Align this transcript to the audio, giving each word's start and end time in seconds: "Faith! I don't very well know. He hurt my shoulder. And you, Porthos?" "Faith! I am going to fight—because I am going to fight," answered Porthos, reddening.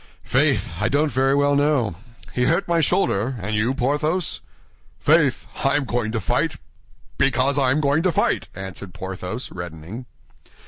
"Faith! 0.25 0.67
I 0.79 0.89
don't 0.89 1.11
very 1.11 1.35
well 1.35 1.55
know. 1.55 1.93
He 2.33 2.45
hurt 2.45 2.67
my 2.67 2.81
shoulder. 2.81 3.35
And 3.39 3.55
you, 3.55 3.75
Porthos?" 3.75 4.39
"Faith! 4.99 5.45
I 5.63 5.75
am 5.75 5.85
going 5.85 6.11
to 6.11 6.19
fight—because 6.19 7.59
I 7.59 7.69
am 7.69 7.81
going 7.81 8.01
to 8.01 8.11
fight," 8.11 8.47
answered 8.55 8.95
Porthos, 8.95 9.51
reddening. 9.51 10.07